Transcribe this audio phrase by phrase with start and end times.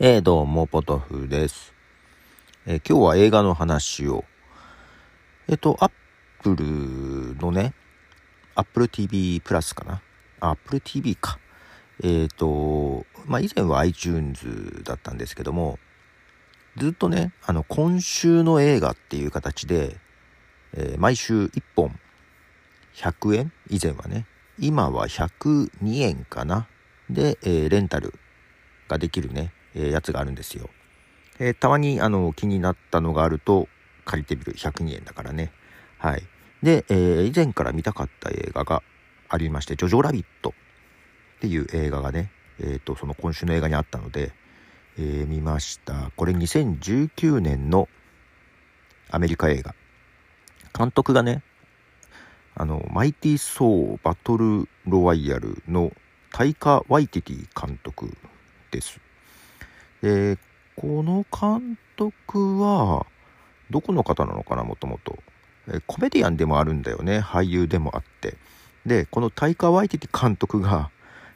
[0.00, 1.72] えー、どうも、ポトフです。
[2.66, 4.24] えー、今日は映画の話を。
[5.46, 5.90] えっ、ー、と、アッ
[6.42, 7.74] プルのね、
[8.56, 10.02] Apple TV プラスかな
[10.40, 11.38] ？Apple TV か。
[12.02, 15.78] えっ、と、まあ、以前は iTunes だったんですけども、
[16.76, 19.96] ずっとね、あの、今週の映画っていう形で、
[20.76, 21.96] え毎週1本
[22.96, 23.52] 100円？
[23.70, 24.26] 以前はね。
[24.58, 26.66] 今は102円かな？
[27.08, 28.12] で、えレンタル
[28.88, 29.52] ができるね。
[29.74, 30.70] えー、やつがあるんですよ。
[31.38, 33.68] えー、たまにあの気になったのがあると
[34.04, 35.52] 借りてみる102円だからね。
[35.98, 36.22] はい。
[36.62, 38.82] で、えー、以前から見たかった映画が
[39.28, 44.32] ありまして、ジョジョラビットっていう映画がね、えっ、と、その今週の映画にあったので、
[44.96, 46.12] え見ました。
[46.16, 47.88] これ2019年の
[49.10, 49.74] アメリカ映画。
[50.76, 51.42] 監督がね、
[52.54, 55.92] あの、マイティ・ソー・バトル・ロワイヤルの
[56.32, 58.16] タイカ・ワイティティ監督
[58.70, 59.00] です。
[60.04, 60.36] で、
[60.76, 63.06] この監督は、
[63.70, 65.16] どこの方なのかな、もともと。
[65.86, 67.20] コメディアンでもあるんだよね。
[67.20, 68.36] 俳優でもあって。
[68.84, 70.90] で、このタイカ・ワイティティ監督が、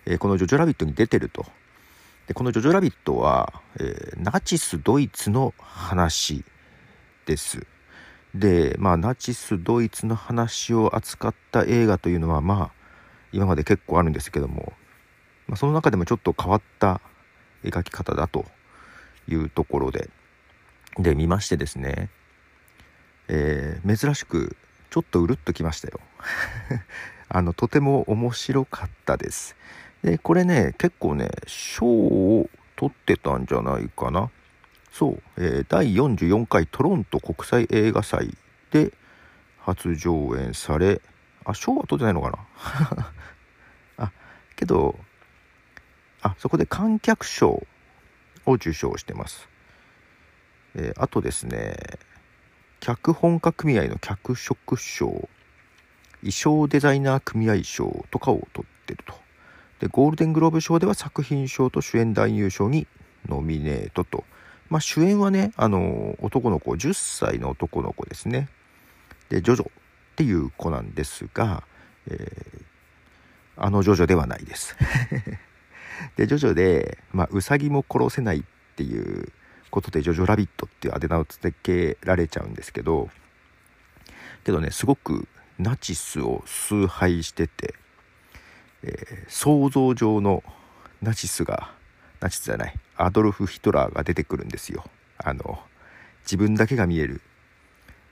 [0.04, 1.46] えこのジョジョラビットに出てると。
[2.26, 6.44] で、このジョジョラビットは、えー、ナチス・ドイツの話
[7.24, 7.66] です。
[8.34, 12.70] で、まあ、ナチス・ドイツの話を扱った映画というのは、まあ、
[13.32, 14.74] 今まで結構あるんですけども、
[15.46, 17.00] まあ、その中でもちょっと変わった
[17.64, 18.44] 描き方だと
[19.28, 20.10] いうところで、
[20.98, 22.10] で、見ましてですね、
[23.28, 24.56] えー、珍しく、
[24.90, 26.00] ちょっとうるっときましたよ。
[27.28, 29.54] あの、とても面白かったです。
[30.02, 34.30] で、これね、結構ね、賞を取ってたんじゃないかな。
[34.90, 38.36] そう、えー、第44回トロント国際映画祭
[38.70, 38.92] で
[39.60, 41.02] 初上演され、
[41.44, 43.12] あ、賞は取ってないのかな
[44.06, 44.12] あ、
[44.56, 44.98] けど、
[46.22, 47.66] あ、そこで観客賞
[48.50, 49.48] を受賞してます。
[50.74, 51.76] えー、あとですね、
[52.80, 55.28] 脚本家組合の脚色賞、
[56.20, 59.14] 衣装デザイナー組合賞とかを取ってると。
[59.80, 62.86] で、ゴールデングローブ賞では作品賞と主演男優賞に
[63.28, 64.24] ノミネートと。
[64.68, 68.48] まあ、主演はね、あの、男の子、10歳の男の子ですね。
[69.28, 69.70] で、ジョジョっ
[70.16, 71.62] ていう子なんですが、
[72.10, 72.64] えー、
[73.56, 74.76] あのジョジョではないです。
[76.16, 78.42] で、ジョジョで、まあ、ウサギも殺せないっ
[78.76, 79.32] ていう
[79.70, 83.08] ことで、ジョジョラビットっていうあだ名を付けられちゃうんですけど、
[84.44, 85.28] けどね、すごく
[85.58, 87.74] ナチスを崇拝してて、
[88.82, 90.42] えー、想像上の
[91.02, 91.72] ナチスが、
[92.20, 94.84] ナチスじゃない、アドルフ・ヒトラーが出てくるんですよ。
[95.18, 95.60] あの、
[96.22, 97.20] 自分だけが見える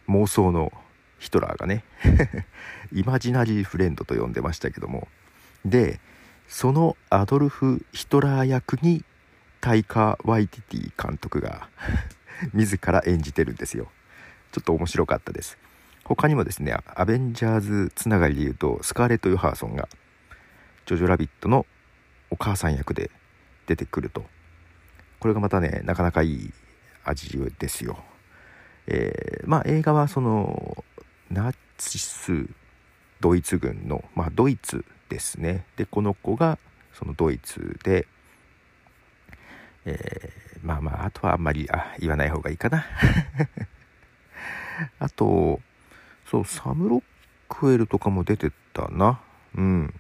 [0.08, 0.72] 妄想の
[1.18, 1.84] ヒトラーがね、
[2.92, 5.08] イマジナリーフレンドと呼んでましたけども、
[5.64, 6.00] で、
[6.49, 9.05] そのアドルフ・ヒトラー役に
[9.61, 11.69] タイカ・ワイティティ監督が
[12.55, 13.91] 自ら演じてるんですよ。
[14.53, 15.59] ちょっと面白かったです。
[16.05, 19.89] 他にもですね、アベンジャーズつながりで言うと、スカーレット・ヨハーソンが、
[20.87, 21.67] ジョジョ・ラビットの
[22.31, 23.11] お母さん役で
[23.67, 24.25] 出てくると。
[25.19, 26.53] これがまたね、なかなかいい
[27.05, 27.99] 味ですよ。
[28.87, 30.84] えー、まあ映画はその、
[31.28, 32.49] ナチス・
[33.21, 35.65] ドイツ軍の、まあドイツですね。
[35.77, 36.59] で、この子が
[36.93, 38.06] そのドイツで、
[39.84, 42.84] えー、まあまあ、あとはあんまり、あ、言わない方がいいかな。
[44.99, 45.61] あと、
[46.31, 47.03] そう、サム・ロッ
[47.49, 49.21] クウェルとかも出てたな。
[49.55, 49.95] うん。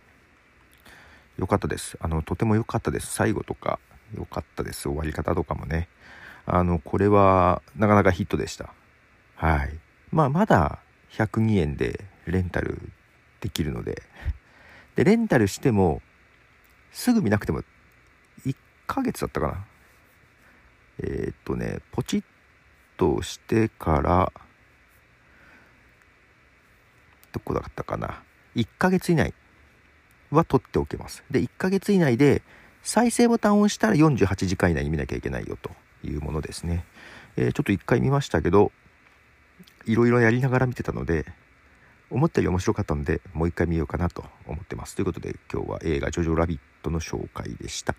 [1.38, 1.98] よかったです。
[2.00, 3.12] あの、とても良かったです。
[3.12, 3.78] 最後とか、
[4.16, 4.82] 良かったです。
[4.88, 5.88] 終わり方とかもね。
[6.46, 8.72] あの、これは、なかなかヒットでした。
[9.36, 9.78] はい。
[10.10, 10.78] まあ、まだ
[11.12, 12.90] 102円でレンタル
[13.40, 14.02] できるので、
[14.96, 16.02] で、レンタルしても、
[16.90, 17.62] すぐ見なくても、
[18.44, 19.64] 1ヶ月だったかな。
[21.00, 22.24] えー、っとね、ポチッ
[22.96, 24.32] としてから、
[27.32, 28.22] どこだったかな。
[28.56, 29.34] 1ヶ月以内
[30.30, 31.22] は取っておけます。
[31.30, 32.42] で、1ヶ月以内で、
[32.82, 35.70] 再生ボタンを押したら48時間以内に見なきゃいけないよと
[36.04, 36.84] いうものですね。
[37.36, 38.72] えー、ちょっと1回見ましたけど、
[39.84, 41.26] いろいろやりながら見てたので、
[42.10, 44.94] 思ったより面白かったので、もう一回見ようかなと思ってます。
[44.94, 47.94] ということで、今日は映画ジョジョラビットの紹介でした。